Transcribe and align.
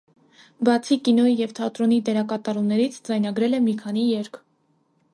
Բացի 0.69 0.97
կինոյի 1.07 1.35
և 1.41 1.53
թատրոնի 1.59 2.01
դերակատարումներից 2.09 3.01
ձայնագրել 3.11 3.59
է 3.59 3.63
մի 3.71 3.79
քանի 3.87 4.11
երգ։ 4.17 4.43